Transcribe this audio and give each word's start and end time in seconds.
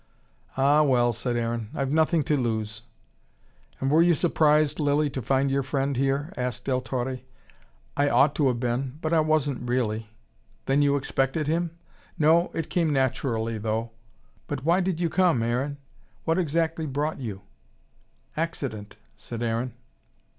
"Ah, 0.57 0.81
well," 0.81 1.13
said 1.13 1.35
Aaron. 1.37 1.69
"I've 1.75 1.91
nothing 1.91 2.23
to 2.23 2.35
lose." 2.35 2.81
"And 3.79 3.91
were 3.91 4.01
you 4.01 4.15
surprised, 4.15 4.79
Lilly, 4.79 5.11
to 5.11 5.21
find 5.21 5.51
your 5.51 5.61
friend 5.61 5.95
here?" 5.95 6.33
asked 6.35 6.65
Del 6.65 6.81
Torre. 6.81 7.19
"I 7.95 8.09
ought 8.09 8.33
to 8.33 8.47
have 8.47 8.59
been. 8.59 8.97
But 9.03 9.13
I 9.13 9.19
wasn't 9.19 9.61
really." 9.69 10.09
"Then 10.65 10.81
you 10.81 10.95
expected 10.95 11.45
him?" 11.45 11.77
"No. 12.17 12.49
It 12.55 12.71
came 12.71 12.91
naturally, 12.91 13.59
though. 13.59 13.91
But 14.47 14.65
why 14.65 14.79
did 14.79 14.99
you 14.99 15.07
come, 15.07 15.43
Aaron? 15.43 15.77
What 16.25 16.39
exactly 16.39 16.87
brought 16.87 17.19
you?" 17.19 17.41
"Accident," 18.35 18.95
said 19.15 19.43
Aaron. 19.43 19.71